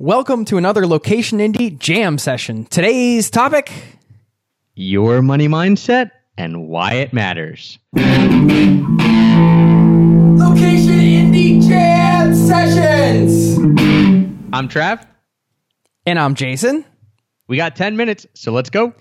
Welcome 0.00 0.44
to 0.44 0.58
another 0.58 0.86
Location 0.86 1.40
Indie 1.40 1.76
Jam 1.76 2.18
session. 2.18 2.66
Today's 2.66 3.30
topic 3.30 3.72
Your 4.76 5.22
money 5.22 5.48
mindset 5.48 6.12
and 6.36 6.68
why 6.68 6.92
it 6.94 7.12
matters. 7.12 7.80
Location 7.96 8.12
Indie 11.00 11.66
Jam 11.66 12.32
Sessions. 12.32 13.58
I'm 14.52 14.68
Trav. 14.68 15.04
and 16.06 16.16
I'm 16.16 16.36
Jason. 16.36 16.84
We 17.48 17.56
got 17.56 17.74
10 17.74 17.96
minutes, 17.96 18.24
so 18.34 18.52
let's 18.52 18.70
go. 18.70 18.94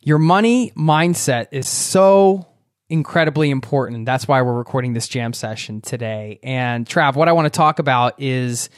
Your 0.00 0.18
money 0.18 0.72
mindset 0.76 1.46
is 1.52 1.68
so 1.68 2.48
incredibly 2.88 3.50
important. 3.50 4.04
That's 4.04 4.26
why 4.26 4.42
we're 4.42 4.58
recording 4.58 4.94
this 4.94 5.06
jam 5.06 5.32
session 5.32 5.80
today. 5.80 6.40
And 6.42 6.86
Trav, 6.86 7.14
what 7.14 7.28
I 7.28 7.32
want 7.32 7.46
to 7.46 7.56
talk 7.56 7.78
about 7.78 8.20
is 8.20 8.68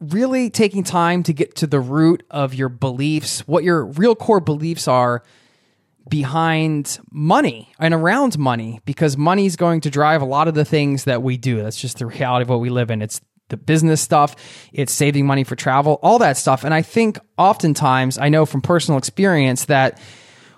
really 0.00 0.50
taking 0.50 0.84
time 0.84 1.22
to 1.24 1.32
get 1.32 1.56
to 1.56 1.66
the 1.66 1.80
root 1.80 2.24
of 2.30 2.54
your 2.54 2.68
beliefs, 2.68 3.40
what 3.46 3.64
your 3.64 3.84
real 3.84 4.14
core 4.14 4.40
beliefs 4.40 4.88
are 4.88 5.22
behind 6.08 6.98
money 7.10 7.72
and 7.78 7.92
around 7.92 8.38
money 8.38 8.80
because 8.84 9.16
money 9.16 9.46
is 9.46 9.56
going 9.56 9.80
to 9.80 9.90
drive 9.90 10.22
a 10.22 10.26
lot 10.26 10.48
of 10.48 10.54
the 10.54 10.64
things 10.64 11.04
that 11.04 11.22
we 11.22 11.36
do. 11.36 11.62
That's 11.62 11.80
just 11.80 11.98
the 11.98 12.06
reality 12.06 12.42
of 12.42 12.48
what 12.48 12.60
we 12.60 12.70
live 12.70 12.90
in. 12.90 13.02
It's 13.02 13.20
the 13.48 13.56
business 13.56 14.00
stuff, 14.00 14.34
it's 14.72 14.92
saving 14.92 15.24
money 15.24 15.44
for 15.44 15.54
travel, 15.54 16.00
all 16.02 16.18
that 16.18 16.36
stuff. 16.36 16.64
And 16.64 16.74
I 16.74 16.82
think 16.82 17.18
oftentimes, 17.38 18.18
I 18.18 18.28
know 18.28 18.44
from 18.44 18.60
personal 18.60 18.98
experience 18.98 19.66
that 19.66 20.00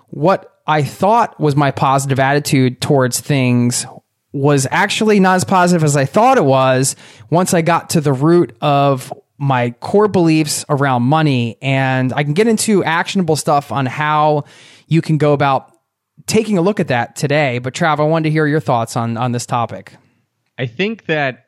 what 0.07 0.59
I 0.65 0.83
thought 0.83 1.39
was 1.39 1.55
my 1.55 1.71
positive 1.71 2.19
attitude 2.19 2.81
towards 2.81 3.19
things 3.19 3.85
was 4.31 4.67
actually 4.69 5.19
not 5.19 5.35
as 5.35 5.43
positive 5.43 5.83
as 5.83 5.95
I 5.97 6.05
thought 6.05 6.37
it 6.37 6.45
was 6.45 6.95
once 7.29 7.53
I 7.53 7.61
got 7.61 7.91
to 7.91 8.01
the 8.01 8.13
root 8.13 8.55
of 8.61 9.11
my 9.39 9.71
core 9.71 10.07
beliefs 10.07 10.65
around 10.69 11.03
money. 11.03 11.57
And 11.61 12.13
I 12.13 12.23
can 12.23 12.33
get 12.33 12.47
into 12.47 12.83
actionable 12.83 13.35
stuff 13.35 13.71
on 13.71 13.85
how 13.85 14.43
you 14.87 15.01
can 15.01 15.17
go 15.17 15.33
about 15.33 15.71
taking 16.27 16.57
a 16.57 16.61
look 16.61 16.79
at 16.79 16.89
that 16.89 17.15
today. 17.15 17.59
But 17.59 17.73
Trav, 17.73 17.99
I 17.99 18.03
wanted 18.03 18.25
to 18.25 18.31
hear 18.31 18.45
your 18.45 18.59
thoughts 18.59 18.95
on, 18.95 19.17
on 19.17 19.31
this 19.31 19.45
topic. 19.45 19.93
I 20.57 20.65
think 20.65 21.05
that 21.05 21.45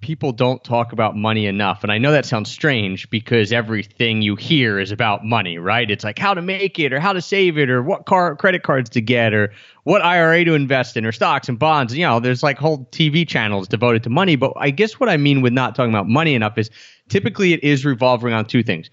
people 0.00 0.30
don't 0.30 0.62
talk 0.62 0.92
about 0.92 1.16
money 1.16 1.46
enough. 1.46 1.82
And 1.82 1.90
I 1.90 1.98
know 1.98 2.12
that 2.12 2.24
sounds 2.24 2.50
strange 2.50 3.10
because 3.10 3.52
everything 3.52 4.22
you 4.22 4.36
hear 4.36 4.78
is 4.78 4.92
about 4.92 5.24
money, 5.24 5.58
right? 5.58 5.90
It's 5.90 6.04
like 6.04 6.18
how 6.18 6.34
to 6.34 6.42
make 6.42 6.78
it 6.78 6.92
or 6.92 7.00
how 7.00 7.12
to 7.12 7.20
save 7.20 7.58
it 7.58 7.68
or 7.68 7.82
what 7.82 8.06
car 8.06 8.36
credit 8.36 8.62
cards 8.62 8.90
to 8.90 9.00
get 9.00 9.34
or 9.34 9.52
what 9.82 10.02
IRA 10.02 10.44
to 10.44 10.54
invest 10.54 10.96
in 10.96 11.04
or 11.04 11.10
stocks 11.10 11.48
and 11.48 11.58
bonds. 11.58 11.96
You 11.96 12.06
know, 12.06 12.20
there's 12.20 12.44
like 12.44 12.58
whole 12.58 12.86
TV 12.92 13.26
channels 13.26 13.66
devoted 13.66 14.04
to 14.04 14.10
money. 14.10 14.36
But 14.36 14.52
I 14.56 14.70
guess 14.70 15.00
what 15.00 15.08
I 15.08 15.16
mean 15.16 15.42
with 15.42 15.52
not 15.52 15.74
talking 15.74 15.92
about 15.92 16.08
money 16.08 16.34
enough 16.34 16.58
is 16.58 16.70
typically 17.08 17.52
it 17.52 17.64
is 17.64 17.84
revolving 17.84 18.32
around 18.32 18.46
two 18.46 18.62
things 18.62 18.90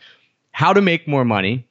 how 0.56 0.72
to 0.72 0.82
make 0.82 1.06
more 1.06 1.26
money 1.26 1.68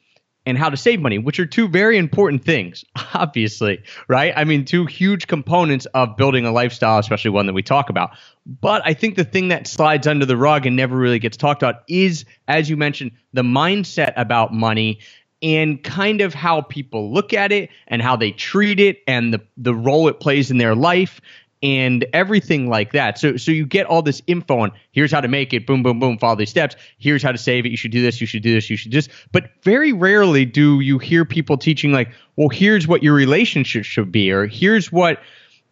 and 0.47 0.59
how 0.59 0.69
to 0.69 0.77
save 0.77 1.01
money, 1.01 1.19
which 1.19 1.41
are 1.41 1.47
two 1.47 1.69
very 1.69 1.97
important 1.97 2.45
things, 2.45 2.85
obviously, 3.15 3.83
right? 4.09 4.33
I 4.37 4.45
mean, 4.45 4.65
two 4.65 4.87
huge 4.87 5.27
components 5.27 5.87
of 5.95 6.17
building 6.17 6.45
a 6.45 6.53
lifestyle, 6.53 6.99
especially 6.99 7.31
one 7.31 7.47
that 7.47 7.55
we 7.55 7.63
talk 7.63 7.89
about. 7.89 8.11
But 8.47 8.83
I 8.85 8.93
think 8.93 9.17
the 9.17 9.25
thing 9.25 9.49
that 9.49 9.67
slides 9.67 10.07
under 10.07 10.27
the 10.27 10.37
rug 10.37 10.67
and 10.67 10.77
never 10.77 10.97
really 10.97 11.19
gets 11.19 11.37
talked 11.37 11.63
about 11.63 11.83
is, 11.89 12.25
as 12.47 12.69
you 12.69 12.77
mentioned, 12.77 13.13
the 13.33 13.43
mindset 13.43 14.13
about 14.17 14.53
money 14.53 15.01
and 15.43 15.83
kind 15.83 16.21
of 16.21 16.33
how 16.33 16.63
people 16.63 17.13
look 17.13 17.33
at 17.35 17.53
it 17.53 17.71
and 17.89 18.01
how 18.01 18.17
they 18.17 18.31
treat 18.31 18.81
it 18.81 19.03
and 19.07 19.33
the, 19.33 19.41
the 19.57 19.75
role 19.75 20.09
it 20.09 20.21
plays 20.21 20.51
in 20.51 20.59
their 20.59 20.75
life 20.75 21.21
and 21.65 22.05
everything 22.13 22.69
like 22.69 22.93
that. 22.93 23.19
So 23.19 23.39
so 23.39 23.51
you 23.51 23.65
get 23.65 23.87
all 23.87 24.03
this 24.03 24.23
info 24.27 24.59
on 24.59 24.73
here's 24.93 25.11
how 25.11 25.23
to 25.23 25.29
make 25.29 25.55
it, 25.55 25.67
boom, 25.67 25.83
boom, 25.83 25.99
boom, 25.99 26.19
follow 26.19 26.37
these 26.37 26.51
steps. 26.51 26.77
Here's 26.99 27.23
how 27.23 27.33
to 27.33 27.39
save 27.39 27.65
it. 27.65 27.71
You 27.71 27.77
should 27.79 27.91
do 27.91 28.03
this, 28.03 28.21
you 28.21 28.27
should 28.27 28.43
do 28.43 28.55
this, 28.55 28.69
you 28.69 28.77
should 28.77 28.93
just 28.93 29.11
but 29.33 29.51
very 29.63 29.93
rarely 29.93 30.45
do 30.45 30.81
you 30.81 30.99
hear 30.99 31.25
people 31.25 31.57
teaching 31.57 31.91
like, 31.91 32.11
well, 32.37 32.51
here's 32.51 32.87
what 32.87 33.03
your 33.03 33.15
relationship 33.15 33.85
should 33.85 34.13
be, 34.13 34.31
or 34.31 34.47
here's 34.47 34.93
what 34.93 35.21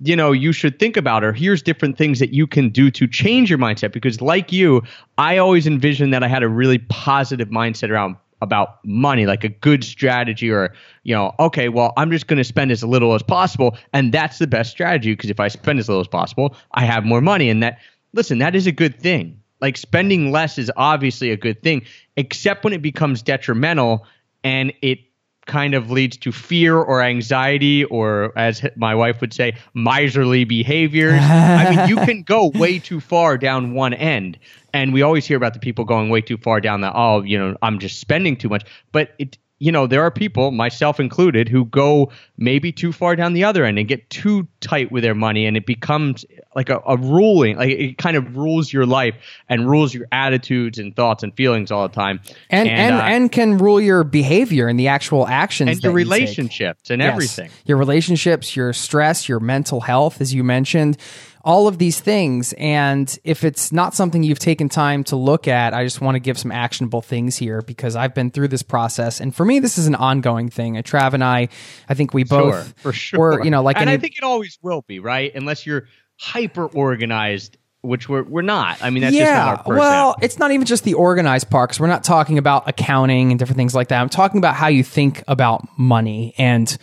you 0.01 0.17
know 0.17 0.33
you 0.33 0.51
should 0.51 0.79
think 0.79 0.97
about 0.97 1.23
or 1.23 1.35
here's 1.35 1.63
different 1.63 1.99
things 1.99 2.19
that 2.19 2.33
you 2.33 2.47
can 2.47 2.71
do 2.71 2.91
to 2.91 3.07
change 3.07 3.51
your 3.51 3.59
mindset 3.59 3.93
because 3.93 4.21
like 4.21 4.51
you 4.51 4.83
i 5.19 5.37
always 5.37 5.65
envisioned 5.65 6.13
that 6.13 6.25
i 6.25 6.29
had 6.29 6.43
a 6.43 6.49
really 6.49 6.79
positive 6.79 7.51
mindset 7.51 7.89
around 7.89 8.17
about 8.43 8.85
money, 8.85 9.25
like 9.25 9.45
a 9.45 9.49
good 9.49 9.85
strategy, 9.85 10.51
or, 10.51 10.75
you 11.05 11.15
know, 11.15 11.33
okay, 11.39 11.69
well, 11.69 11.95
I'm 11.97 12.11
just 12.11 12.27
going 12.27 12.39
to 12.39 12.45
spend 12.45 12.71
as 12.71 12.85
little 12.85 13.15
as 13.15 13.23
possible. 13.23 13.79
And 13.93 14.13
that's 14.13 14.39
the 14.39 14.47
best 14.47 14.71
strategy 14.71 15.13
because 15.13 15.31
if 15.31 15.41
I 15.41 15.49
spend 15.49 15.79
as 15.79 15.89
little 15.89 16.01
as 16.03 16.09
possible, 16.09 16.55
I 16.73 16.85
have 16.85 17.05
more 17.05 17.21
money. 17.21 17.49
And 17.49 17.63
that, 17.63 17.79
listen, 18.13 18.39
that 18.39 18.55
is 18.55 18.67
a 18.67 18.73
good 18.73 19.01
thing. 19.01 19.41
Like 19.61 19.77
spending 19.77 20.33
less 20.33 20.59
is 20.59 20.71
obviously 20.77 21.31
a 21.31 21.37
good 21.37 21.63
thing, 21.63 21.87
except 22.17 22.65
when 22.65 22.73
it 22.73 22.83
becomes 22.83 23.23
detrimental 23.23 24.05
and 24.43 24.73
it 24.83 24.99
kind 25.47 25.75
of 25.75 25.91
leads 25.91 26.17
to 26.19 26.33
fear 26.33 26.77
or 26.77 27.03
anxiety 27.03 27.85
or 27.85 28.33
as 28.37 28.65
my 28.77 28.95
wife 28.95 29.21
would 29.21 29.33
say 29.33 29.57
miserly 29.75 30.45
behaviors. 30.45 31.21
I 31.21 31.75
mean 31.75 31.89
you 31.89 31.97
can 31.97 32.23
go 32.23 32.47
way 32.55 32.79
too 32.79 33.01
far 33.01 33.37
down 33.39 33.75
one 33.75 33.95
end 33.95 34.39
and 34.73 34.93
we 34.93 35.03
always 35.03 35.27
hear 35.27 35.37
about 35.37 35.55
the 35.55 35.61
people 35.61 35.85
going 35.85 36.09
way 36.11 36.21
too 36.21 36.37
far 36.37 36.61
down 36.61 36.81
the 36.81 36.93
oh 36.95 37.23
you 37.23 37.39
know 37.39 37.57
i'm 37.63 37.79
just 37.79 37.99
spending 37.99 38.37
too 38.37 38.49
much. 38.49 38.65
But 38.93 39.11
it 39.19 39.39
you 39.63 39.71
know, 39.71 39.87
there 39.87 40.03
are 40.03 40.11
people, 40.11 40.51
myself 40.51 40.99
included, 40.99 41.49
who 41.49 41.65
go 41.67 42.11
maybe 42.37 42.73
too 42.73 42.91
far 42.91 43.15
down 43.15 43.33
the 43.33 43.45
other 43.45 43.65
end 43.65 43.79
and 43.79 43.87
get 43.87 44.11
too 44.11 44.49
tight 44.61 44.91
with 44.91 45.05
their 45.05 45.15
money, 45.15 45.47
and 45.47 45.57
it 45.57 45.67
becomes 45.67 46.25
like 46.57 46.69
a, 46.69 46.81
a 46.85 46.97
ruling, 46.97 47.57
like 47.57 47.71
it 47.71 47.97
kind 47.97 48.17
of 48.17 48.37
rules 48.37 48.73
your 48.73 48.87
life 48.87 49.15
and 49.49 49.71
rules 49.71 49.95
your 49.95 50.07
attitudes 50.11 50.81
and 50.81 50.97
thoughts 50.97 51.23
and 51.23 51.33
feelings 51.37 51.71
all 51.71 51.87
the 51.87 51.95
time, 51.95 52.19
and 52.51 52.69
and, 52.69 52.93
uh, 52.93 53.05
and 53.05 53.31
can 53.31 53.57
rule 53.57 53.81
your 53.81 54.03
behavior 54.03 54.67
and 54.67 54.81
the 54.81 54.89
actual 54.89 55.29
actions 55.29 55.71
and 55.71 55.83
your 55.85 55.93
you 55.93 55.97
relationships 55.97 56.91
and 56.91 57.01
Yes. 57.01 57.13
everything. 57.13 57.51
Your 57.65 57.77
relationships, 57.77 58.57
your 58.57 58.73
stress, 58.73 59.29
your 59.29 59.39
mental 59.39 59.83
health, 59.83 60.21
as 60.21 60.35
you 60.35 60.43
mentioned, 60.43 60.97
all 61.45 61.69
of 61.69 61.79
these 61.79 62.01
things. 62.01 62.53
And 62.55 63.19
if 63.25 63.45
it's 63.45 63.73
not 63.73 63.95
something 63.95 64.23
you've 64.23 64.39
taken 64.39 64.69
time 64.69 65.05
to 65.05 65.17
look 65.17 65.49
at, 65.49 65.75
I 65.75 65.85
just 65.85 66.01
want 66.01 66.15
to 66.15 66.21
give 66.21 66.39
some 66.39 66.53
actionable 66.53 67.03
things 67.03 67.37
here 67.37 67.63
because 67.63 67.97
I've 67.97 68.15
been 68.15 68.31
through 68.31 68.49
this 68.49 68.63
process. 68.63 69.21
And 69.21 69.35
for 69.35 69.45
me, 69.45 69.59
this 69.59 69.79
is 69.79 69.87
an 69.87 69.95
ongoing 69.95 70.51
thing. 70.51 70.79
Uh, 70.79 70.83
Trav 70.83 71.15
and 71.15 71.25
I, 71.25 71.49
I 71.89 71.95
think 71.95 72.15
we 72.15 72.25
both 72.25 72.55
sure, 72.55 72.75
for 72.77 72.93
sure. 72.93 73.21
were, 73.21 73.45
you 73.45 73.51
know, 73.51 73.63
like 73.63 73.77
and 73.77 73.89
any, 73.89 73.97
I 73.97 74.01
think 74.01 74.17
it 74.17 74.25
always 74.25 74.59
will 74.63 74.83
be 74.83 74.99
right, 74.99 75.33
unless 75.35 75.67
you're 75.67 75.89
hyper 76.19 76.67
organized, 76.67 77.57
which 77.81 78.09
we're 78.09 78.23
we're 78.23 78.43
not. 78.43 78.83
I 78.83 78.91
mean, 78.91 79.03
that's 79.03 79.17
just 79.17 79.33
not 79.33 79.49
our 79.49 79.57
personality. 79.59 79.81
well, 79.81 80.17
it's 80.23 80.39
not 80.39 80.53
even 80.53 80.67
just 80.67 80.85
the 80.85 80.95
organized 80.95 81.51
part 81.51 81.71
because 81.71 81.81
we're 81.81 81.89
not 81.89 82.05
talking 82.05 82.39
about 82.39 82.69
accounting 82.69 83.33
and 83.33 83.39
different 83.39 83.57
things 83.57 83.75
like 83.75 83.89
that. 83.89 84.01
I'm 84.01 84.09
talking 84.09 84.39
about 84.39 84.55
how 84.55 84.69
you 84.69 84.85
think 84.85 85.25
about 85.27 85.67
money 85.77 86.35
and 86.39 86.77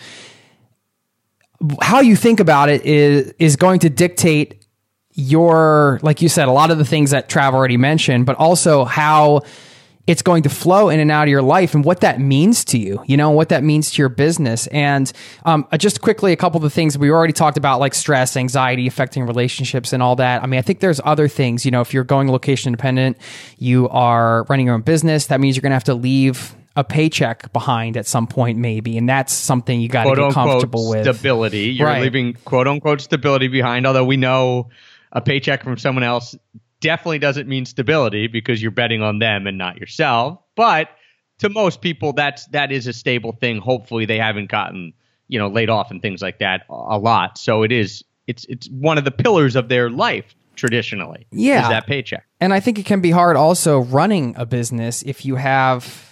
how 1.81 2.01
you 2.01 2.15
think 2.15 2.39
about 2.39 2.69
it 2.69 2.85
is 2.85 3.33
is 3.39 3.55
going 3.55 3.79
to 3.79 3.89
dictate 3.89 4.65
your, 5.13 5.99
like 6.01 6.21
you 6.21 6.29
said, 6.29 6.47
a 6.47 6.51
lot 6.51 6.71
of 6.71 6.77
the 6.77 6.85
things 6.85 7.11
that 7.11 7.29
Trav 7.29 7.53
already 7.53 7.77
mentioned, 7.77 8.25
but 8.25 8.37
also 8.37 8.85
how 8.85 9.41
it's 10.07 10.21
going 10.23 10.41
to 10.41 10.49
flow 10.49 10.89
in 10.89 10.99
and 10.99 11.11
out 11.11 11.23
of 11.23 11.29
your 11.29 11.41
life 11.41 11.75
and 11.75 11.85
what 11.85 11.99
that 11.99 12.19
means 12.19 12.65
to 12.65 12.79
you, 12.79 13.03
you 13.05 13.15
know, 13.15 13.29
what 13.29 13.49
that 13.49 13.63
means 13.63 13.91
to 13.91 14.01
your 14.01 14.09
business. 14.09 14.65
And 14.67 15.11
um, 15.45 15.67
uh, 15.71 15.77
just 15.77 16.01
quickly, 16.01 16.31
a 16.31 16.35
couple 16.35 16.57
of 16.57 16.63
the 16.63 16.69
things 16.71 16.97
we 16.97 17.11
already 17.11 17.33
talked 17.33 17.57
about, 17.57 17.79
like 17.79 17.93
stress, 17.93 18.35
anxiety 18.35 18.87
affecting 18.87 19.23
relationships 19.27 19.93
and 19.93 20.01
all 20.01 20.15
that. 20.15 20.41
I 20.41 20.47
mean, 20.47 20.57
I 20.57 20.61
think 20.63 20.79
there's 20.79 20.99
other 21.03 21.27
things, 21.27 21.63
you 21.63 21.69
know, 21.69 21.81
if 21.81 21.93
you're 21.93 22.03
going 22.03 22.31
location 22.31 22.69
independent, 22.69 23.17
you 23.59 23.87
are 23.89 24.45
running 24.49 24.65
your 24.65 24.75
own 24.75 24.81
business, 24.81 25.27
that 25.27 25.39
means 25.39 25.55
you're 25.55 25.61
going 25.61 25.71
to 25.71 25.75
have 25.75 25.83
to 25.85 25.95
leave 25.95 26.55
a 26.79 26.83
paycheck 26.83 27.51
behind 27.51 27.97
at 27.97 28.07
some 28.07 28.25
point, 28.25 28.57
maybe. 28.57 28.97
And 28.97 29.07
that's 29.09 29.33
something 29.33 29.81
you 29.81 29.89
got 29.89 30.05
to 30.05 30.15
get 30.15 30.33
comfortable 30.33 30.89
with. 30.89 31.03
stability. 31.03 31.71
You're 31.71 31.87
Right. 31.87 32.01
leaving 32.01 32.33
quote 32.45 32.67
unquote 32.67 33.01
stability 33.01 33.49
behind, 33.49 33.85
although 33.85 34.05
we 34.05 34.15
know 34.17 34.69
a 35.11 35.19
paycheck 35.19 35.63
from 35.63 35.77
someone 35.77 36.03
else 36.03 36.35
definitely 36.79 37.19
doesn't 37.19 37.49
mean 37.49 37.65
stability 37.65 38.27
because 38.27 38.61
you're 38.61 38.71
betting 38.71 39.01
on 39.01 39.19
them 39.19 39.45
and 39.45 39.57
not 39.57 39.77
yourself. 39.77 40.39
But 40.55 40.87
to 41.39 41.49
most 41.49 41.81
people, 41.81 42.13
that's 42.13 42.45
that 42.47 42.71
is 42.71 42.87
a 42.87 42.93
stable 42.93 43.33
thing. 43.33 43.57
Hopefully, 43.59 44.05
they 44.05 44.17
haven't 44.17 44.49
gotten 44.49 44.93
you 45.27 45.37
know 45.37 45.47
laid 45.49 45.69
off 45.69 45.91
and 45.91 46.01
things 46.01 46.21
like 46.21 46.39
that 46.39 46.61
a 46.69 46.97
lot. 46.97 47.37
So 47.37 47.63
it 47.63 47.73
is 47.73 48.03
it's 48.27 48.45
it's 48.47 48.69
one 48.69 48.97
of 48.97 49.03
the 49.03 49.11
pillars 49.11 49.57
of 49.57 49.67
their 49.67 49.89
life 49.89 50.33
traditionally. 50.55 51.25
Yeah. 51.31 51.63
is 51.63 51.69
that 51.69 51.87
paycheck. 51.87 52.25
And 52.39 52.53
I 52.53 52.59
think 52.61 52.79
it 52.79 52.85
can 52.85 53.01
be 53.01 53.11
hard 53.11 53.35
also 53.35 53.79
running 53.79 54.33
a 54.37 54.45
business 54.45 55.01
if 55.03 55.25
you 55.25 55.35
have 55.35 56.08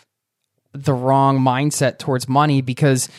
the 0.73 0.93
wrong 0.93 1.39
mindset 1.39 1.97
towards 1.97 2.27
money 2.27 2.61
because 2.61 3.09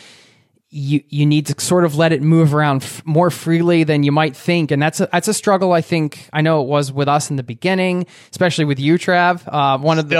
you 0.71 1.01
you 1.09 1.25
need 1.25 1.47
to 1.47 1.59
sort 1.59 1.83
of 1.83 1.95
let 1.95 2.11
it 2.13 2.21
move 2.21 2.53
around 2.53 2.83
f- 2.83 3.03
more 3.03 3.31
freely 3.31 3.83
than 3.83 4.03
you 4.03 4.11
might 4.11 4.35
think, 4.35 4.69
and 4.69 4.79
that's 4.79 4.99
a 5.01 5.09
that's 5.11 5.27
a 5.27 5.33
struggle. 5.33 5.73
I 5.73 5.81
think 5.81 6.29
I 6.31 6.41
know 6.41 6.61
it 6.61 6.67
was 6.67 6.91
with 6.91 7.07
us 7.07 7.31
in 7.31 7.37
the 7.37 7.43
beginning, 7.43 8.05
especially 8.29 8.65
with 8.65 8.79
you, 8.79 8.95
Trav. 8.99 9.41
Uh, 9.47 9.79
one 9.79 9.97
of 9.97 10.09
the 10.09 10.15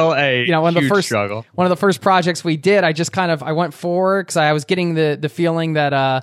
you 0.47 0.51
know 0.51 0.61
one 0.61 0.75
of 0.75 0.81
the 0.81 0.89
first 0.89 1.07
struggle. 1.07 1.45
one 1.53 1.67
of 1.67 1.69
the 1.69 1.75
first 1.77 2.01
projects 2.01 2.43
we 2.43 2.57
did. 2.57 2.83
I 2.83 2.93
just 2.93 3.11
kind 3.11 3.29
of 3.31 3.43
I 3.43 3.51
went 3.51 3.75
forward 3.75 4.25
because 4.25 4.37
I 4.37 4.51
was 4.53 4.65
getting 4.65 4.95
the 4.95 5.17
the 5.21 5.29
feeling 5.29 5.73
that. 5.73 5.93
uh 5.93 6.21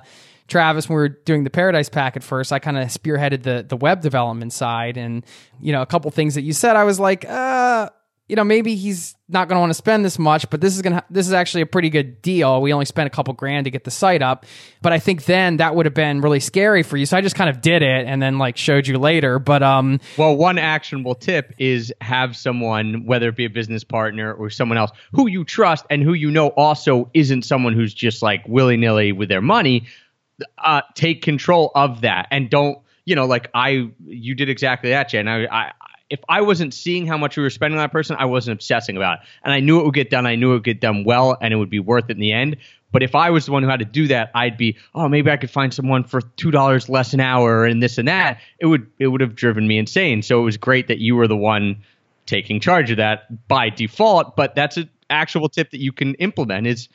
Travis, 0.49 0.87
when 0.87 0.95
we 0.95 1.01
were 1.01 1.09
doing 1.09 1.43
the 1.43 1.49
Paradise 1.49 1.89
Pack 1.89 2.15
at 2.15 2.23
first, 2.23 2.53
I 2.53 2.59
kind 2.59 2.77
of 2.77 2.87
spearheaded 2.87 3.43
the 3.43 3.65
the 3.67 3.75
web 3.75 3.99
development 3.99 4.53
side, 4.53 4.95
and 4.95 5.25
you 5.59 5.73
know 5.73 5.81
a 5.81 5.85
couple 5.85 6.09
things 6.09 6.35
that 6.35 6.43
you 6.43 6.53
said, 6.53 6.77
I 6.77 6.85
was 6.85 7.01
like, 7.01 7.25
uh, 7.27 7.89
you 8.27 8.35
know, 8.35 8.43
maybe 8.43 8.75
he's 8.75 9.15
not 9.29 9.47
going 9.47 9.55
to 9.55 9.59
want 9.61 9.69
to 9.69 9.75
spend 9.75 10.03
this 10.03 10.19
much, 10.19 10.49
but 10.49 10.59
this 10.59 10.75
is 10.75 10.81
going 10.81 10.93
to, 10.93 11.03
this 11.09 11.27
is 11.27 11.33
actually 11.33 11.61
a 11.61 11.65
pretty 11.65 11.89
good 11.89 12.21
deal. 12.21 12.61
We 12.61 12.73
only 12.73 12.85
spent 12.85 13.07
a 13.07 13.09
couple 13.09 13.33
grand 13.33 13.65
to 13.65 13.71
get 13.71 13.85
the 13.85 13.91
site 13.91 14.21
up. 14.21 14.45
But 14.81 14.91
I 14.91 14.99
think 14.99 15.25
then 15.25 15.57
that 15.57 15.75
would 15.75 15.85
have 15.85 15.93
been 15.93 16.19
really 16.19 16.41
scary 16.41 16.83
for 16.83 16.97
you. 16.97 17.05
So 17.05 17.15
I 17.15 17.21
just 17.21 17.35
kind 17.35 17.49
of 17.49 17.61
did 17.61 17.81
it 17.81 18.05
and 18.05 18.21
then 18.21 18.37
like 18.37 18.57
showed 18.57 18.85
you 18.85 18.97
later. 18.97 19.39
But, 19.39 19.63
um, 19.63 20.01
well, 20.17 20.35
one 20.35 20.57
actionable 20.57 21.15
tip 21.15 21.53
is 21.57 21.93
have 22.01 22.35
someone, 22.35 23.05
whether 23.05 23.29
it 23.29 23.37
be 23.37 23.45
a 23.45 23.49
business 23.49 23.85
partner 23.85 24.33
or 24.33 24.49
someone 24.49 24.77
else 24.77 24.91
who 25.13 25.27
you 25.27 25.45
trust 25.45 25.85
and 25.89 26.03
who 26.03 26.13
you 26.13 26.29
know 26.29 26.49
also 26.49 27.09
isn't 27.13 27.43
someone 27.43 27.73
who's 27.73 27.93
just 27.93 28.21
like 28.21 28.45
willy 28.45 28.75
nilly 28.75 29.13
with 29.13 29.29
their 29.29 29.41
money, 29.41 29.87
uh, 30.57 30.81
take 30.95 31.21
control 31.21 31.71
of 31.75 32.01
that 32.01 32.27
and 32.29 32.49
don't, 32.49 32.79
you 33.05 33.15
know, 33.15 33.25
like 33.25 33.49
I, 33.53 33.89
you 34.05 34.35
did 34.35 34.49
exactly 34.49 34.89
that, 34.89 35.07
Jen. 35.07 35.29
I, 35.29 35.45
I, 35.45 35.71
if 36.09 36.19
I 36.29 36.41
wasn't 36.41 36.73
seeing 36.73 37.05
how 37.05 37.17
much 37.17 37.35
we 37.35 37.43
were 37.43 37.49
spending 37.49 37.77
on 37.79 37.83
that 37.83 37.91
person, 37.91 38.15
I 38.17 38.25
wasn't 38.25 38.55
obsessing 38.55 38.95
about 38.95 39.19
it. 39.19 39.27
And 39.43 39.53
I 39.53 39.59
knew 39.59 39.79
it 39.79 39.85
would 39.85 39.93
get 39.93 40.09
done. 40.09 40.25
I 40.25 40.35
knew 40.35 40.51
it 40.51 40.55
would 40.55 40.63
get 40.63 40.79
done 40.79 41.03
well 41.03 41.37
and 41.41 41.53
it 41.53 41.57
would 41.57 41.69
be 41.69 41.79
worth 41.79 42.05
it 42.09 42.13
in 42.13 42.19
the 42.19 42.31
end. 42.31 42.57
But 42.91 43.03
if 43.03 43.15
I 43.15 43.29
was 43.29 43.45
the 43.45 43.51
one 43.51 43.63
who 43.63 43.69
had 43.69 43.79
to 43.79 43.85
do 43.85 44.07
that, 44.07 44.31
I'd 44.33 44.57
be, 44.57 44.77
oh, 44.95 45.09
maybe 45.09 45.29
I 45.29 45.37
could 45.37 45.51
find 45.51 45.73
someone 45.73 46.05
for 46.05 46.21
two 46.21 46.51
dollars 46.51 46.87
less 46.87 47.13
an 47.13 47.19
hour 47.19 47.65
and 47.65 47.83
this 47.83 47.97
and 47.97 48.07
that. 48.07 48.39
It 48.59 48.67
would 48.67 48.89
it 48.97 49.07
would 49.07 49.21
have 49.21 49.35
driven 49.35 49.67
me 49.67 49.77
insane. 49.77 50.21
So 50.21 50.39
it 50.39 50.43
was 50.43 50.55
great 50.55 50.87
that 50.87 50.99
you 50.99 51.15
were 51.15 51.27
the 51.27 51.35
one 51.35 51.83
taking 52.25 52.59
charge 52.59 52.89
of 52.89 52.97
that 52.97 53.47
by 53.47 53.69
default. 53.69 54.37
But 54.37 54.55
that's 54.55 54.77
an 54.77 54.89
actual 55.09 55.49
tip 55.49 55.71
that 55.71 55.81
you 55.81 55.91
can 55.91 56.15
implement 56.15 56.67
is 56.67 56.87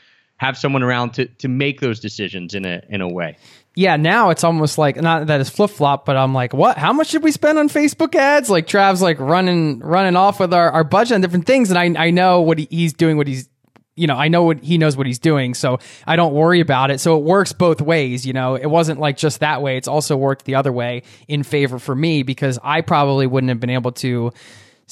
have 0.42 0.58
someone 0.58 0.82
around 0.82 1.14
to 1.14 1.26
to 1.26 1.48
make 1.48 1.80
those 1.80 2.00
decisions 2.00 2.54
in 2.54 2.64
a 2.64 2.82
in 2.88 3.00
a 3.00 3.08
way 3.08 3.36
yeah, 3.74 3.96
now 3.96 4.30
it's 4.30 4.44
almost 4.44 4.76
like 4.76 4.96
not 4.96 5.28
that 5.28 5.40
it's 5.40 5.48
flip 5.48 5.70
flop, 5.70 6.04
but 6.04 6.16
I'm 6.16 6.34
like, 6.34 6.52
what? 6.52 6.76
How 6.76 6.92
much 6.92 7.10
did 7.10 7.22
we 7.22 7.32
spend 7.32 7.58
on 7.58 7.70
Facebook 7.70 8.14
ads? 8.14 8.50
Like 8.50 8.66
Trav's 8.66 9.00
like 9.00 9.18
running 9.18 9.78
running 9.78 10.14
off 10.14 10.40
with 10.40 10.52
our, 10.52 10.70
our 10.70 10.84
budget 10.84 11.14
and 11.14 11.24
different 11.24 11.46
things, 11.46 11.70
and 11.70 11.78
I 11.78 12.08
I 12.08 12.10
know 12.10 12.42
what 12.42 12.58
he, 12.58 12.68
he's 12.70 12.92
doing, 12.92 13.16
what 13.16 13.26
he's 13.26 13.48
you 13.94 14.06
know, 14.06 14.14
I 14.14 14.28
know 14.28 14.42
what 14.44 14.62
he 14.62 14.78
knows 14.78 14.96
what 14.96 15.06
he's 15.06 15.18
doing, 15.18 15.54
so 15.54 15.78
I 16.06 16.16
don't 16.16 16.34
worry 16.34 16.60
about 16.60 16.90
it. 16.90 16.98
So 16.98 17.16
it 17.16 17.22
works 17.24 17.52
both 17.52 17.80
ways, 17.80 18.26
you 18.26 18.32
know. 18.34 18.56
It 18.56 18.66
wasn't 18.66 19.00
like 19.00 19.16
just 19.16 19.40
that 19.40 19.62
way; 19.62 19.78
it's 19.78 19.88
also 19.88 20.16
worked 20.16 20.44
the 20.44 20.56
other 20.56 20.72
way 20.72 21.02
in 21.26 21.42
favor 21.42 21.78
for 21.78 21.94
me 21.94 22.22
because 22.22 22.58
I 22.62 22.82
probably 22.82 23.26
wouldn't 23.26 23.48
have 23.48 23.60
been 23.60 23.70
able 23.70 23.92
to 23.92 24.32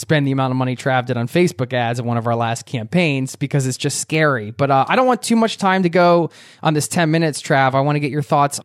spend 0.01 0.27
the 0.27 0.33
amount 0.33 0.51
of 0.51 0.57
money 0.57 0.75
Trav 0.75 1.07
did 1.07 1.17
on 1.17 1.29
Facebook 1.29 1.73
ads 1.73 2.01
in 2.01 2.07
one 2.07 2.17
of 2.17 2.27
our 2.27 2.35
last 2.35 2.67
campaigns 2.67 3.37
because 3.37 3.67
it's 3.67 3.77
just 3.77 4.01
scary. 4.01 4.51
But 4.51 4.71
uh, 4.71 4.87
I 4.89 4.97
don't 4.97 5.07
want 5.07 5.23
too 5.23 5.37
much 5.37 5.59
time 5.59 5.83
to 5.83 5.89
go 5.89 6.31
on 6.63 6.75
this 6.75 6.89
10 6.89 7.11
minutes, 7.11 7.41
Trav. 7.43 7.75
I 7.75 7.81
want 7.81 7.97
to 7.97 8.01
get 8.01 8.11
your 8.11 8.23
thoughts 8.23 8.61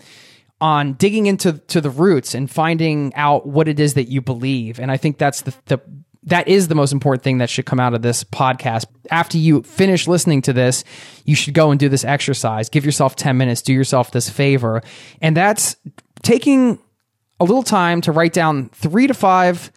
on 0.61 0.93
digging 0.93 1.25
into 1.25 1.53
to 1.53 1.81
the 1.81 1.89
roots 1.89 2.33
and 2.33 2.49
finding 2.49 3.13
out 3.15 3.45
what 3.45 3.67
it 3.67 3.79
is 3.79 3.95
that 3.95 4.07
you 4.07 4.21
believe. 4.21 4.79
And 4.79 4.89
I 4.89 4.97
think 4.97 5.17
that's 5.17 5.41
the, 5.41 5.53
the 5.65 5.81
that 6.23 6.47
is 6.47 6.67
the 6.67 6.75
most 6.75 6.91
important 6.91 7.23
thing 7.23 7.37
that 7.37 7.49
should 7.49 7.65
come 7.65 7.79
out 7.79 7.93
of 7.93 8.01
this 8.01 8.23
podcast. 8.23 8.85
After 9.11 9.37
you 9.37 9.61
finish 9.61 10.07
listening 10.07 10.41
to 10.43 10.53
this, 10.53 10.83
you 11.23 11.35
should 11.35 11.53
go 11.53 11.69
and 11.69 11.79
do 11.79 11.87
this 11.87 12.03
exercise. 12.03 12.69
Give 12.69 12.83
yourself 12.83 13.15
10 13.15 13.37
minutes, 13.37 13.61
do 13.61 13.73
yourself 13.73 14.11
this 14.11 14.27
favor. 14.27 14.81
And 15.21 15.37
that's 15.37 15.75
taking 16.23 16.79
a 17.39 17.43
little 17.43 17.63
time 17.63 18.01
to 18.01 18.11
write 18.11 18.33
down 18.33 18.69
three 18.69 19.07
to 19.07 19.13
five 19.13 19.71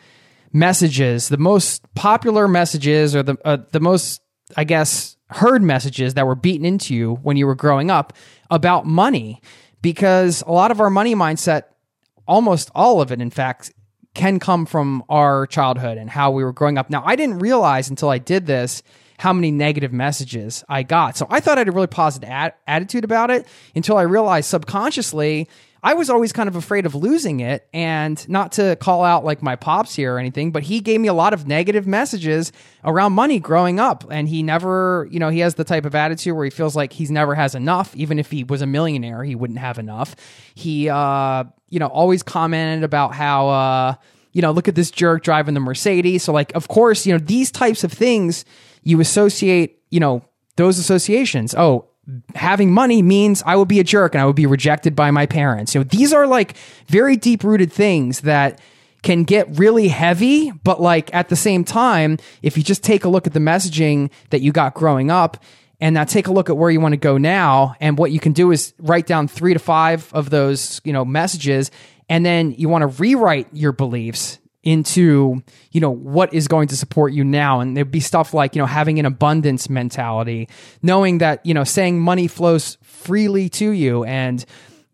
messages, 0.53 1.29
the 1.29 1.39
most 1.39 1.83
popular 1.95 2.49
messages 2.49 3.15
or 3.15 3.23
the 3.23 3.37
uh, 3.45 3.59
the 3.73 3.81
most 3.81 4.21
I 4.57 4.65
guess 4.65 5.17
heard 5.31 5.63
messages 5.63 6.15
that 6.15 6.27
were 6.27 6.35
beaten 6.35 6.65
into 6.65 6.95
you 6.95 7.17
when 7.17 7.37
you 7.37 7.47
were 7.47 7.55
growing 7.55 7.91
up 7.91 8.15
about 8.51 8.87
money 8.87 9.43
because 9.83 10.43
a 10.47 10.53
lot 10.53 10.71
of 10.71 10.81
our 10.81 10.91
money 10.91 11.15
mindset 11.15 11.65
almost 12.27 12.71
all 12.75 13.01
of 13.01 13.13
it 13.13 13.21
in 13.21 13.31
fact 13.31 13.73
can 14.15 14.39
come 14.41 14.67
from 14.67 15.05
our 15.09 15.47
childhood 15.47 15.99
and 15.99 16.11
how 16.11 16.31
we 16.31 16.43
were 16.43 16.53
growing 16.53 16.79
up. 16.79 16.91
Now, 16.91 17.03
I 17.05 17.15
didn't 17.15 17.39
realize 17.39 17.89
until 17.89 18.11
I 18.11 18.19
did 18.19 18.47
this 18.47 18.83
how 19.19 19.33
many 19.33 19.51
negative 19.51 19.93
messages 19.93 20.65
I 20.69 20.83
got. 20.83 21.17
So 21.17 21.27
I 21.31 21.41
thought 21.41 21.59
I 21.59 21.61
had 21.61 21.69
a 21.69 21.73
really 21.73 21.89
positive 21.89 22.29
ad- 22.29 22.55
attitude 22.67 23.05
about 23.05 23.31
it 23.31 23.47
until 23.75 23.97
I 23.97 24.03
realized 24.03 24.49
subconsciously 24.49 25.49
I 25.83 25.95
was 25.95 26.11
always 26.11 26.33
kind 26.33 26.49
of 26.49 26.57
afraid 26.57 26.87
of 26.87 26.95
losing 26.95 27.41
it 27.41 27.69
and 27.73 28.29
not 28.29 28.53
to 28.53 28.77
call 28.77 29.05
out 29.05 29.25
like 29.25 29.43
my 29.43 29.57
pops 29.57 29.95
here 29.95 30.15
or 30.15 30.19
anything, 30.19 30.51
but 30.51 30.63
he 30.65 30.81
gave 30.81 31.01
me 31.01 31.09
a 31.09 31.15
lot 31.15 31.33
of 31.33 31.47
negative 31.47 31.87
messages 31.87 32.53
around 32.85 33.13
money 33.13 33.39
growing 33.39 33.79
up. 33.79 34.05
And 34.11 34.29
he 34.29 34.43
never, 34.43 35.09
you 35.11 35.21
know, 35.21 35.29
he 35.29 35.39
has 35.41 35.55
the 35.55 35.65
type 35.65 35.85
of 35.85 35.95
attitude 35.95 36.35
where 36.35 36.45
he 36.45 36.51
feels 36.51 36.75
like 36.75 36.93
he's 36.93 37.11
never 37.11 37.35
has 37.35 37.55
enough. 37.55 37.95
Even 37.95 38.19
if 38.19 38.31
he 38.31 38.45
was 38.45 38.63
a 38.63 38.67
millionaire, 38.67 39.23
he 39.23 39.35
wouldn't 39.35 39.59
have 39.61 39.79
enough. 39.79 40.17
He, 40.55 40.89
uh, 40.89 41.45
you 41.69 41.79
know, 41.79 41.87
always 41.87 42.23
commented 42.23 42.83
about 42.83 43.15
how, 43.15 43.49
uh, 43.49 43.95
you 44.33 44.43
know, 44.43 44.51
look 44.51 44.69
at 44.69 44.75
this 44.75 44.91
jerk 44.91 45.23
driving 45.23 45.55
the 45.55 45.61
Mercedes. 45.61 46.23
So, 46.25 46.33
like, 46.33 46.55
of 46.55 46.69
course, 46.69 47.07
you 47.07 47.13
know, 47.13 47.19
these 47.19 47.51
types 47.51 47.85
of 47.85 47.93
things 47.93 48.45
you 48.83 49.01
associate, 49.01 49.81
you 49.91 50.01
know, 50.01 50.23
those 50.57 50.79
associations. 50.79 51.55
Oh, 51.55 51.88
having 52.35 52.73
money 52.73 53.03
means 53.03 53.43
I 53.45 53.57
would 53.57 53.69
be 53.69 53.81
a 53.81 53.85
jerk 53.85 54.15
and 54.15 54.23
I 54.23 54.27
would 54.27 54.37
be 54.37 54.47
rejected 54.47 54.97
by 54.97 55.11
my 55.11 55.27
parents. 55.27 55.75
You 55.75 55.81
know, 55.81 55.85
these 55.85 56.13
are 56.13 56.27
like 56.27 56.57
very 56.87 57.17
deep 57.17 57.45
rooted 57.45 57.73
things 57.73 58.23
that 58.23 58.61
can 59.03 59.25
get 59.25 59.59
really 59.59 59.89
heavy, 59.89 60.51
but 60.51 60.81
like 60.81 61.15
at 61.15 61.29
the 61.29 61.37
same 61.37 61.65
time, 61.65 62.19
if 62.43 62.57
you 62.57 62.63
just 62.63 62.83
take 62.83 63.05
a 63.05 63.09
look 63.09 63.27
at 63.27 63.33
the 63.33 63.41
messaging 63.41 64.11
that 64.31 64.41
you 64.41 64.53
got 64.53 64.75
growing 64.75 65.11
up 65.11 65.43
and 65.81 65.95
now 65.95 66.05
take 66.05 66.27
a 66.27 66.33
look 66.33 66.51
at 66.51 66.57
where 66.57 66.71
you 66.71 66.81
want 66.81 66.93
to 66.93 66.99
go 66.99 67.19
now 67.19 67.77
and 67.81 67.97
what 67.97 68.11
you 68.11 68.19
can 68.19 68.33
do 68.33 68.51
is 68.51 68.75
write 68.79 69.07
down 69.07 69.29
3 69.29 69.53
to 69.53 69.61
5 69.61 70.13
of 70.15 70.31
those, 70.31 70.81
you 70.85 70.93
know, 70.93 71.05
messages 71.05 71.71
and 72.09 72.25
then 72.25 72.53
you 72.53 72.69
want 72.69 72.83
to 72.83 72.87
rewrite 72.87 73.49
your 73.53 73.73
beliefs 73.73 74.39
into 74.69 75.43
you 75.73 75.81
know 75.81 75.91
what 75.91 76.33
is 76.35 76.47
going 76.47 76.69
to 76.69 76.77
support 76.77 77.15
you 77.15 77.25
now 77.25 77.61
and 77.61 77.75
there'd 77.75 77.91
be 77.91 78.01
stuff 78.01 78.35
like 78.35 78.55
you 78.55 78.61
know 78.61 78.67
having 78.67 78.99
an 78.99 79.07
abundance 79.07 79.71
mentality 79.71 80.47
knowing 80.83 81.19
that 81.19 81.45
you 81.47 81.55
know 81.55 81.65
saying 81.65 81.99
money 81.99 82.29
flows 82.29 82.77
freely 82.83 83.49
to 83.49 83.71
you 83.71 84.05
and 84.05 84.45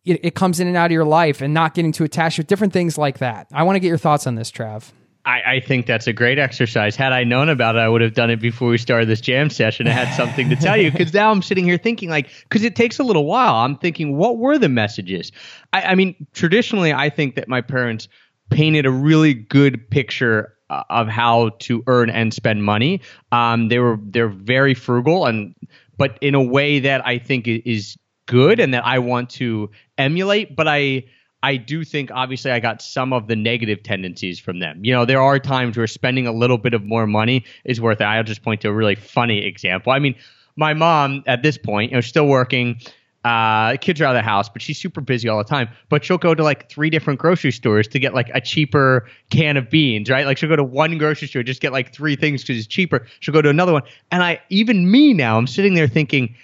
it, 0.05 0.25
it 0.25 0.35
comes 0.37 0.61
in 0.61 0.69
and 0.69 0.77
out 0.77 0.87
of 0.87 0.93
your 0.93 1.05
life 1.05 1.41
and 1.41 1.53
not 1.53 1.75
getting 1.75 1.91
too 1.91 2.05
attached 2.05 2.39
with 2.39 2.47
different 2.47 2.73
things 2.73 2.97
like 2.97 3.19
that 3.19 3.49
i 3.53 3.65
want 3.65 3.75
to 3.75 3.81
get 3.81 3.89
your 3.89 3.99
thoughts 3.99 4.29
on 4.29 4.37
this 4.37 4.53
trav 4.53 4.93
I, 5.27 5.55
I, 5.55 5.61
think 5.61 5.87
that's 5.87 6.07
a 6.07 6.13
great 6.13 6.39
exercise. 6.39 6.97
Had 6.97 7.15
I 7.15 7.25
known 7.25 7.49
about 7.49 7.77
it, 7.77 7.79
I 7.79 7.89
would 7.89 8.03
have 8.03 8.13
done 8.13 8.29
it 8.29 8.43
before 8.43 8.69
we 8.69 8.77
started 8.77 9.09
this 9.09 9.23
jam 9.23 9.49
session. 9.49 9.89
I 9.89 9.93
had 9.93 10.15
something 10.15 10.51
to 10.51 10.57
tell 10.57 10.77
you 10.77 10.93
because 10.93 11.15
now 11.15 11.31
I'm 11.31 11.41
sitting 11.41 11.65
here 11.65 11.79
thinking, 11.79 12.11
like, 12.11 12.29
because 12.43 12.63
it 12.63 12.77
takes 12.77 12.99
a 12.99 13.05
little 13.05 13.25
while. 13.25 13.55
I'm 13.55 13.79
thinking, 13.79 14.19
what 14.19 14.37
were 14.37 14.59
the 14.59 14.69
messages? 14.69 15.33
I, 15.73 15.81
I 15.81 15.95
mean, 15.95 16.27
traditionally, 16.35 16.93
I 16.93 17.09
think 17.09 17.37
that 17.37 17.49
my 17.49 17.63
parents 17.63 18.07
painted 18.51 18.87
a 18.87 18.91
really 18.91 19.35
good 19.35 19.91
picture 19.91 20.55
uh, 20.71 20.83
of 20.91 21.09
how 21.09 21.51
to 21.61 21.83
earn 21.87 22.11
and 22.11 22.33
spend 22.33 22.65
money. 22.65 23.01
Um, 23.33 23.69
they 23.69 23.79
were 23.79 23.99
they're 24.03 24.29
very 24.29 24.75
frugal 24.75 25.27
and 25.27 25.55
but 25.97 26.19
in 26.21 26.35
a 26.35 26.43
way 26.43 26.81
that 26.81 27.07
I 27.07 27.19
think 27.19 27.47
is 27.47 27.97
good 28.27 28.61
and 28.61 28.75
that 28.75 28.85
I 28.85 28.99
want 28.99 29.31
to 29.31 29.71
emulate. 29.99 30.57
But 30.57 30.69
I 30.69 31.05
I 31.43 31.57
do 31.57 31.85
think 31.85 32.11
obviously 32.11 32.51
I 32.51 32.61
got 32.61 32.81
some 32.81 33.13
of 33.13 33.29
the 33.29 33.37
negative 33.37 33.83
tendencies 33.83 34.41
from 34.41 34.61
them. 34.61 34.83
You 34.83 34.95
know, 34.95 35.05
there 35.05 35.21
are 35.21 35.39
times 35.39 35.77
where 35.77 35.87
spending 35.87 36.27
a 36.27 36.33
little 36.33 36.57
bit 36.57 36.73
of 36.73 36.83
more 36.83 37.07
money 37.07 37.45
is 37.65 37.81
worth 37.81 38.01
it. 38.01 38.05
I'll 38.05 38.25
just 38.25 38.43
point 38.43 38.63
to 38.63 38.69
a 38.69 38.73
really 38.73 38.95
funny 38.95 39.45
example. 39.45 39.93
I 39.93 39.99
mean, 39.99 40.15
my 40.57 40.73
mom 40.73 41.23
at 41.27 41.43
this 41.43 41.59
point, 41.59 41.91
you 41.91 41.97
know, 41.97 42.01
still 42.01 42.27
working 42.27 42.81
uh, 43.25 43.77
kids 43.79 44.01
are 44.01 44.05
out 44.05 44.15
of 44.15 44.19
the 44.19 44.23
house, 44.23 44.49
but 44.49 44.61
she's 44.61 44.79
super 44.79 45.01
busy 45.01 45.29
all 45.29 45.39
the 45.39 45.45
time. 45.45 45.69
But 45.89 46.05
she'll 46.05 46.19
go 46.19 46.35
to 46.35 46.43
like 46.43 46.69
three 46.69 46.91
different 46.91 47.19
grocery 47.19 47.53
stores 47.53 47.89
to 47.89 47.99
get 47.99 48.13
like 48.15 48.31
a 48.35 48.41
cheaper 48.41 49.09
can 49.31 49.57
of 49.57 49.71
beans, 49.71 50.11
right? 50.11 50.27
Like 50.27 50.37
she'll 50.37 50.49
go 50.49 50.57
to 50.57 50.65
one 50.65 50.99
grocery 50.99 51.29
store, 51.29 51.43
just 51.43 51.63
get 51.63 51.73
like 51.73 51.93
three 51.93 52.17
things 52.17 52.43
because 52.43 52.59
it's 52.59 52.67
cheaper. 52.67 53.07
She'll 53.21 53.33
go 53.33 53.43
to 53.43 53.49
another 53.49 53.73
one. 53.73 53.83
And 54.11 54.23
I, 54.23 54.41
even 54.51 54.91
me 54.91 55.15
now, 55.15 55.39
I'm 55.39 55.47
sitting 55.47 55.75
there 55.75 55.89
thinking, 55.89 56.35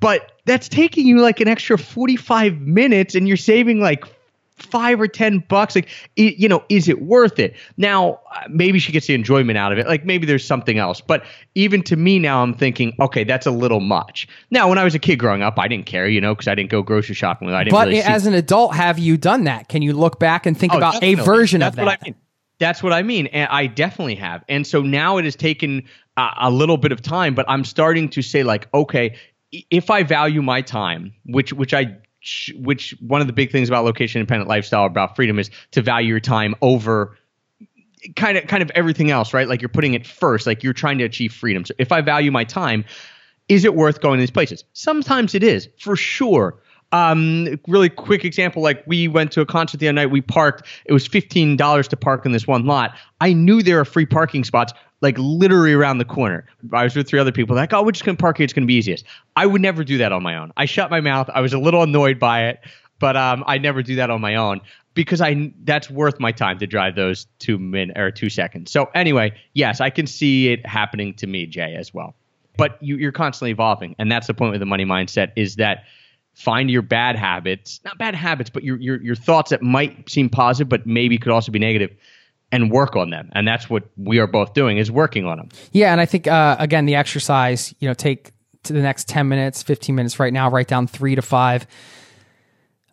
but 0.00 0.32
that's 0.44 0.68
taking 0.68 1.06
you 1.06 1.20
like 1.20 1.40
an 1.40 1.48
extra 1.48 1.78
45 1.78 2.60
minutes 2.60 3.14
and 3.14 3.26
you're 3.26 3.36
saving 3.38 3.80
like 3.80 4.04
five 4.62 5.00
or 5.00 5.08
ten 5.08 5.38
bucks 5.48 5.74
like 5.74 5.88
you 6.16 6.48
know 6.48 6.62
is 6.68 6.88
it 6.88 7.02
worth 7.02 7.38
it 7.38 7.56
now 7.76 8.20
uh, 8.34 8.42
maybe 8.48 8.78
she 8.78 8.92
gets 8.92 9.06
the 9.06 9.14
enjoyment 9.14 9.56
out 9.56 9.72
of 9.72 9.78
it 9.78 9.86
like 9.86 10.04
maybe 10.04 10.26
there's 10.26 10.44
something 10.44 10.78
else 10.78 11.00
but 11.00 11.24
even 11.54 11.82
to 11.82 11.96
me 11.96 12.18
now 12.18 12.42
i'm 12.42 12.54
thinking 12.54 12.94
okay 13.00 13.24
that's 13.24 13.46
a 13.46 13.50
little 13.50 13.80
much 13.80 14.28
now 14.50 14.68
when 14.68 14.78
i 14.78 14.84
was 14.84 14.94
a 14.94 14.98
kid 14.98 15.16
growing 15.16 15.42
up 15.42 15.58
i 15.58 15.66
didn't 15.66 15.86
care 15.86 16.08
you 16.08 16.20
know 16.20 16.34
because 16.34 16.48
i 16.48 16.54
didn't 16.54 16.70
go 16.70 16.82
grocery 16.82 17.14
shopping 17.14 17.48
i 17.50 17.64
didn't 17.64 17.72
but 17.72 17.88
really 17.88 18.00
as 18.00 18.26
an 18.26 18.34
adult 18.34 18.74
have 18.74 18.98
you 18.98 19.16
done 19.16 19.44
that 19.44 19.68
can 19.68 19.82
you 19.82 19.92
look 19.92 20.18
back 20.18 20.46
and 20.46 20.58
think 20.58 20.74
oh, 20.74 20.78
about 20.78 21.02
a 21.02 21.14
version 21.14 21.60
that's 21.60 21.72
of 21.72 21.76
that 21.76 21.84
what 21.84 21.98
I 22.00 22.04
mean. 22.04 22.14
That's 22.58 22.82
what 22.82 22.92
I 22.92 23.02
mean. 23.02 23.26
And 23.28 23.48
I 23.50 23.66
definitely 23.66 24.16
have. 24.16 24.44
And 24.46 24.66
so 24.66 24.82
now 24.82 25.16
it 25.16 25.24
has 25.24 25.34
taken 25.34 25.82
a 26.16 26.50
little 26.50 26.76
bit 26.76 26.92
of 26.92 27.00
time, 27.00 27.34
but 27.34 27.46
I'm 27.48 27.64
starting 27.64 28.10
to 28.10 28.20
say, 28.22 28.42
like, 28.42 28.68
okay, 28.74 29.16
if 29.70 29.90
I 29.90 30.02
value 30.02 30.42
my 30.42 30.60
time, 30.62 31.12
which 31.24 31.52
which 31.52 31.74
I 31.74 31.96
which 32.56 32.94
one 33.00 33.20
of 33.20 33.26
the 33.26 33.32
big 33.32 33.50
things 33.50 33.68
about 33.68 33.84
location 33.84 34.20
independent 34.20 34.48
lifestyle 34.48 34.84
about 34.84 35.16
freedom 35.16 35.38
is 35.38 35.50
to 35.70 35.82
value 35.82 36.08
your 36.08 36.20
time 36.20 36.54
over 36.60 37.16
kind 38.16 38.36
of 38.36 38.46
kind 38.46 38.62
of 38.62 38.70
everything 38.74 39.10
else 39.10 39.32
right? 39.34 39.48
Like 39.48 39.62
you're 39.62 39.68
putting 39.68 39.94
it 39.94 40.06
first 40.06 40.46
like 40.46 40.62
you're 40.62 40.72
trying 40.72 40.98
to 40.98 41.04
achieve 41.04 41.32
freedom. 41.32 41.64
So 41.64 41.74
if 41.78 41.92
i 41.92 42.00
value 42.00 42.30
my 42.30 42.44
time 42.44 42.84
is 43.48 43.64
it 43.64 43.74
worth 43.74 44.00
going 44.00 44.18
to 44.18 44.22
these 44.22 44.30
places? 44.30 44.64
Sometimes 44.74 45.34
it 45.34 45.42
is 45.42 45.68
for 45.78 45.96
sure 45.96 46.56
Um, 46.92 47.60
really 47.68 47.88
quick 47.88 48.24
example, 48.24 48.62
like 48.62 48.82
we 48.86 49.06
went 49.06 49.30
to 49.32 49.40
a 49.40 49.46
concert 49.46 49.78
the 49.78 49.86
other 49.86 49.92
night. 49.92 50.06
We 50.06 50.20
parked. 50.20 50.66
It 50.84 50.92
was 50.92 51.06
fifteen 51.06 51.56
dollars 51.56 51.86
to 51.88 51.96
park 51.96 52.26
in 52.26 52.32
this 52.32 52.46
one 52.46 52.66
lot. 52.66 52.96
I 53.20 53.32
knew 53.32 53.62
there 53.62 53.76
were 53.76 53.84
free 53.84 54.06
parking 54.06 54.44
spots 54.44 54.72
like 55.00 55.16
literally 55.18 55.72
around 55.72 55.98
the 55.98 56.04
corner. 56.04 56.46
I 56.72 56.84
was 56.84 56.94
with 56.96 57.08
three 57.08 57.20
other 57.20 57.32
people. 57.32 57.56
Like, 57.56 57.72
oh, 57.72 57.82
we're 57.82 57.92
just 57.92 58.04
gonna 58.04 58.16
park 58.16 58.38
here. 58.38 58.44
It's 58.44 58.52
gonna 58.52 58.66
be 58.66 58.74
easiest. 58.74 59.04
I 59.36 59.46
would 59.46 59.62
never 59.62 59.84
do 59.84 59.98
that 59.98 60.12
on 60.12 60.22
my 60.22 60.36
own. 60.36 60.52
I 60.56 60.64
shut 60.64 60.90
my 60.90 61.00
mouth. 61.00 61.30
I 61.32 61.40
was 61.40 61.52
a 61.52 61.58
little 61.58 61.82
annoyed 61.82 62.18
by 62.18 62.48
it, 62.48 62.60
but 62.98 63.16
um, 63.16 63.44
I 63.46 63.58
never 63.58 63.82
do 63.82 63.96
that 63.96 64.10
on 64.10 64.20
my 64.20 64.34
own 64.34 64.60
because 64.94 65.20
I 65.20 65.52
that's 65.64 65.90
worth 65.90 66.18
my 66.20 66.32
time 66.32 66.58
to 66.58 66.66
drive 66.66 66.96
those 66.96 67.26
two 67.38 67.58
min 67.58 67.96
or 67.96 68.10
two 68.10 68.30
seconds. 68.30 68.70
So 68.70 68.90
anyway, 68.94 69.32
yes, 69.54 69.80
I 69.80 69.90
can 69.90 70.06
see 70.06 70.48
it 70.48 70.66
happening 70.66 71.14
to 71.14 71.26
me, 71.26 71.46
Jay, 71.46 71.74
as 71.76 71.94
well. 71.94 72.14
But 72.56 72.82
you, 72.82 72.96
you're 72.96 73.12
constantly 73.12 73.52
evolving, 73.52 73.94
and 73.98 74.10
that's 74.10 74.26
the 74.26 74.34
point 74.34 74.50
with 74.50 74.60
the 74.60 74.66
money 74.66 74.84
mindset 74.84 75.32
is 75.36 75.56
that 75.56 75.84
find 76.34 76.70
your 76.70 76.82
bad 76.82 77.16
habits, 77.16 77.80
not 77.84 77.98
bad 77.98 78.14
habits, 78.14 78.50
but 78.50 78.62
your 78.62 78.76
your 78.76 79.02
your 79.02 79.14
thoughts 79.14 79.50
that 79.50 79.62
might 79.62 80.08
seem 80.08 80.28
positive, 80.28 80.68
but 80.68 80.86
maybe 80.86 81.18
could 81.18 81.32
also 81.32 81.52
be 81.52 81.58
negative, 81.58 81.90
and 82.52 82.70
work 82.70 82.96
on 82.96 83.10
them. 83.10 83.30
And 83.32 83.46
that's 83.46 83.68
what 83.68 83.84
we 83.96 84.18
are 84.18 84.26
both 84.26 84.54
doing 84.54 84.78
is 84.78 84.90
working 84.90 85.26
on 85.26 85.38
them. 85.38 85.48
Yeah, 85.72 85.92
and 85.92 86.00
I 86.00 86.06
think 86.06 86.26
uh, 86.26 86.56
again 86.58 86.86
the 86.86 86.94
exercise, 86.94 87.74
you 87.80 87.88
know, 87.88 87.94
take 87.94 88.32
to 88.64 88.72
the 88.72 88.82
next 88.82 89.08
ten 89.08 89.28
minutes, 89.28 89.62
fifteen 89.62 89.94
minutes 89.94 90.18
right 90.18 90.32
now, 90.32 90.50
write 90.50 90.68
down 90.68 90.86
three 90.86 91.14
to 91.14 91.22
five 91.22 91.66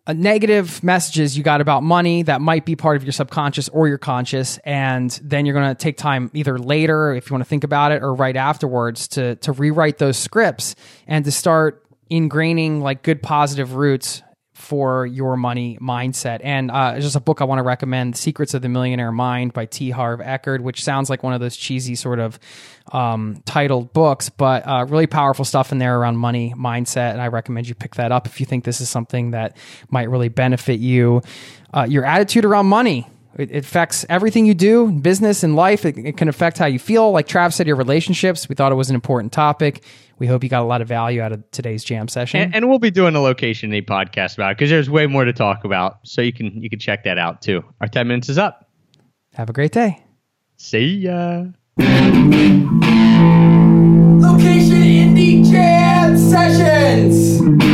uh, 0.08 0.14
negative 0.14 0.82
messages 0.82 1.36
you 1.36 1.44
got 1.44 1.60
about 1.60 1.82
money 1.82 2.22
that 2.22 2.40
might 2.40 2.64
be 2.64 2.74
part 2.74 2.96
of 2.96 3.04
your 3.04 3.12
subconscious 3.12 3.68
or 3.68 3.88
your 3.88 3.98
conscious 3.98 4.56
and 4.64 5.20
then 5.22 5.44
you're 5.44 5.54
going 5.54 5.68
to 5.68 5.74
take 5.74 5.98
time 5.98 6.30
either 6.32 6.58
later 6.58 7.12
if 7.12 7.28
you 7.28 7.34
want 7.34 7.44
to 7.44 7.48
think 7.48 7.62
about 7.62 7.92
it 7.92 8.02
or 8.02 8.14
right 8.14 8.36
afterwards 8.36 9.06
to 9.06 9.36
to 9.36 9.52
rewrite 9.52 9.98
those 9.98 10.16
scripts 10.16 10.74
and 11.06 11.26
to 11.26 11.30
start 11.30 11.84
ingraining 12.10 12.80
like 12.80 13.02
good 13.02 13.22
positive 13.22 13.74
roots 13.74 14.22
for 14.58 15.06
your 15.06 15.36
money 15.36 15.78
mindset. 15.80 16.40
And 16.42 16.70
uh, 16.70 16.98
just 16.98 17.14
a 17.14 17.20
book 17.20 17.40
I 17.40 17.44
want 17.44 17.60
to 17.60 17.62
recommend, 17.62 18.16
Secrets 18.16 18.54
of 18.54 18.62
the 18.62 18.68
Millionaire 18.68 19.12
Mind 19.12 19.52
by 19.52 19.66
T. 19.66 19.90
Harv 19.90 20.18
Eker, 20.18 20.60
which 20.60 20.82
sounds 20.82 21.08
like 21.08 21.22
one 21.22 21.32
of 21.32 21.40
those 21.40 21.56
cheesy 21.56 21.94
sort 21.94 22.18
of 22.18 22.40
um, 22.92 23.40
titled 23.46 23.92
books, 23.92 24.30
but 24.30 24.66
uh, 24.66 24.84
really 24.88 25.06
powerful 25.06 25.44
stuff 25.44 25.70
in 25.70 25.78
there 25.78 25.98
around 25.98 26.16
money 26.16 26.54
mindset. 26.58 27.12
And 27.12 27.20
I 27.20 27.28
recommend 27.28 27.68
you 27.68 27.76
pick 27.76 27.94
that 27.94 28.10
up 28.10 28.26
if 28.26 28.40
you 28.40 28.46
think 28.46 28.64
this 28.64 28.80
is 28.80 28.90
something 28.90 29.30
that 29.30 29.56
might 29.90 30.10
really 30.10 30.28
benefit 30.28 30.80
you. 30.80 31.22
Uh, 31.72 31.86
your 31.88 32.04
attitude 32.04 32.44
around 32.44 32.66
money. 32.66 33.06
It, 33.36 33.52
it 33.52 33.64
affects 33.64 34.04
everything 34.08 34.44
you 34.44 34.54
do, 34.54 34.90
business 34.90 35.44
and 35.44 35.54
life. 35.54 35.84
It, 35.84 35.96
it 35.98 36.16
can 36.16 36.28
affect 36.28 36.58
how 36.58 36.66
you 36.66 36.80
feel. 36.80 37.12
Like 37.12 37.28
Trav 37.28 37.52
said, 37.52 37.68
your 37.68 37.76
relationships. 37.76 38.48
We 38.48 38.56
thought 38.56 38.72
it 38.72 38.74
was 38.74 38.90
an 38.90 38.96
important 38.96 39.32
topic. 39.32 39.84
We 40.18 40.26
hope 40.26 40.42
you 40.42 40.50
got 40.50 40.62
a 40.62 40.66
lot 40.66 40.82
of 40.82 40.88
value 40.88 41.20
out 41.20 41.32
of 41.32 41.48
today's 41.52 41.84
jam 41.84 42.08
session. 42.08 42.40
And, 42.40 42.54
and 42.54 42.68
we'll 42.68 42.78
be 42.78 42.90
doing 42.90 43.14
a 43.14 43.20
location 43.20 43.70
day 43.70 43.82
podcast 43.82 44.34
about 44.34 44.52
it 44.52 44.58
because 44.58 44.70
there's 44.70 44.90
way 44.90 45.06
more 45.06 45.24
to 45.24 45.32
talk 45.32 45.64
about. 45.64 46.00
So 46.04 46.22
you 46.22 46.32
can 46.32 46.60
you 46.60 46.68
can 46.68 46.78
check 46.78 47.04
that 47.04 47.18
out 47.18 47.42
too. 47.42 47.64
Our 47.80 47.88
10 47.88 48.08
minutes 48.08 48.28
is 48.28 48.38
up. 48.38 48.68
Have 49.34 49.48
a 49.48 49.52
great 49.52 49.72
day. 49.72 50.04
See 50.56 50.86
ya. 50.86 51.44
Location 54.20 54.82
Indie 54.82 55.48
Jam 55.48 56.18
Sessions. 56.18 57.67